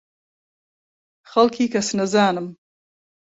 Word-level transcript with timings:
خەڵکی 1.31 1.71
کەسنەزانم. 1.73 2.47